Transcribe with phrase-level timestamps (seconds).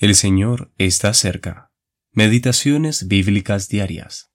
[0.00, 1.72] El Señor está cerca.
[2.12, 4.32] Meditaciones bíblicas diarias.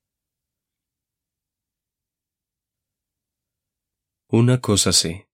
[4.28, 5.30] Una cosa sé,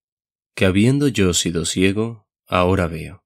[0.54, 3.26] que habiendo yo sido ciego, ahora veo.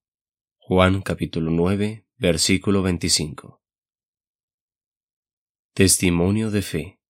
[0.60, 3.62] Juan capítulo 9, versículo 25.
[5.74, 7.02] Testimonio de fe.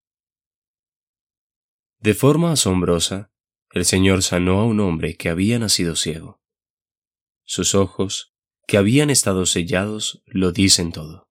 [2.00, 3.32] De forma asombrosa,
[3.70, 6.41] el Señor sanó a un hombre que había nacido ciego.
[7.44, 8.32] Sus ojos,
[8.73, 11.29] que habían estado sellados lo dicen todo.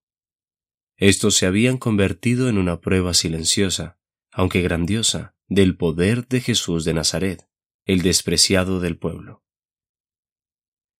[0.96, 3.98] Estos se habían convertido en una prueba silenciosa,
[4.30, 7.48] aunque grandiosa, del poder de Jesús de Nazaret,
[7.84, 9.42] el despreciado del pueblo.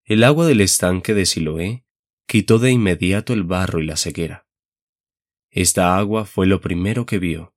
[0.03, 1.87] El agua del estanque de Siloé
[2.27, 4.49] quitó de inmediato el barro y la ceguera.
[5.49, 7.55] Esta agua fue lo primero que vio.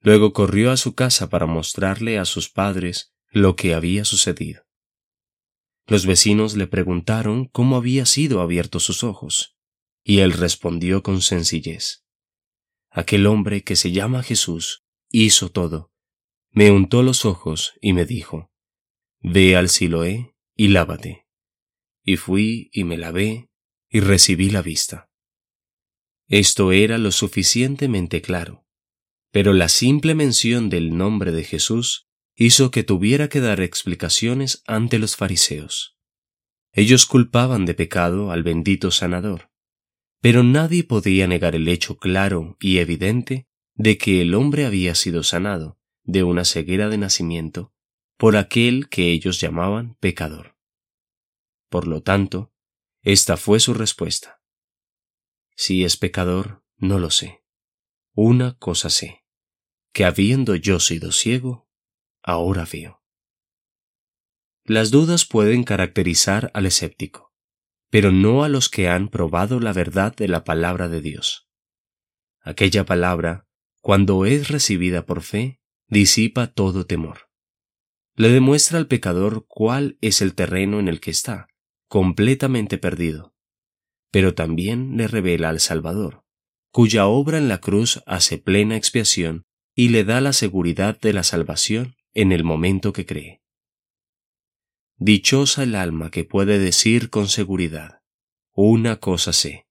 [0.00, 4.63] Luego corrió a su casa para mostrarle a sus padres lo que había sucedido.
[5.86, 9.56] Los vecinos le preguntaron cómo había sido abiertos sus ojos,
[10.02, 12.04] y él respondió con sencillez.
[12.90, 15.92] Aquel hombre que se llama Jesús hizo todo.
[16.50, 18.50] Me untó los ojos y me dijo,
[19.20, 21.26] Ve al Siloé y lávate.
[22.02, 23.50] Y fui y me lavé
[23.88, 25.10] y recibí la vista.
[26.28, 28.66] Esto era lo suficientemente claro,
[29.30, 34.98] pero la simple mención del nombre de Jesús hizo que tuviera que dar explicaciones ante
[34.98, 35.96] los fariseos.
[36.72, 39.50] Ellos culpaban de pecado al bendito sanador,
[40.20, 45.22] pero nadie podía negar el hecho claro y evidente de que el hombre había sido
[45.22, 47.72] sanado de una ceguera de nacimiento
[48.16, 50.56] por aquel que ellos llamaban pecador.
[51.68, 52.52] Por lo tanto,
[53.02, 54.40] esta fue su respuesta.
[55.56, 57.44] Si es pecador, no lo sé.
[58.12, 59.24] Una cosa sé,
[59.92, 61.68] que habiendo yo sido ciego,
[62.24, 63.02] ahora veo.
[64.64, 67.34] Las dudas pueden caracterizar al escéptico,
[67.90, 71.48] pero no a los que han probado la verdad de la palabra de Dios.
[72.40, 73.46] Aquella palabra,
[73.82, 77.28] cuando es recibida por fe, disipa todo temor.
[78.16, 81.48] Le demuestra al pecador cuál es el terreno en el que está,
[81.88, 83.34] completamente perdido,
[84.10, 86.24] pero también le revela al Salvador,
[86.70, 91.22] cuya obra en la cruz hace plena expiación y le da la seguridad de la
[91.22, 93.42] salvación en el momento que cree.
[94.96, 98.02] Dichosa el alma que puede decir con seguridad,
[98.52, 99.66] una cosa sé,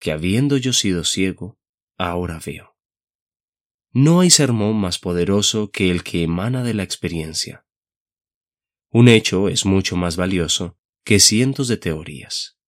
[0.00, 1.58] que habiendo yo sido ciego,
[1.98, 2.74] ahora veo.
[3.92, 7.66] No hay sermón más poderoso que el que emana de la experiencia.
[8.90, 12.58] Un hecho es mucho más valioso que cientos de teorías.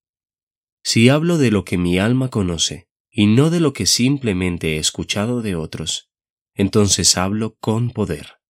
[0.83, 4.79] Si hablo de lo que mi alma conoce y no de lo que simplemente he
[4.79, 6.11] escuchado de otros,
[6.55, 8.44] entonces hablo con poder.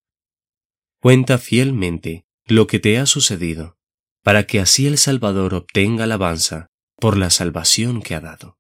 [1.05, 3.77] Cuenta fielmente lo que te ha sucedido,
[4.23, 8.59] para que así el Salvador obtenga alabanza por la salvación que ha dado.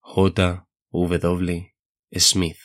[0.00, 0.68] J.
[0.90, 1.74] W.
[2.12, 2.58] Smith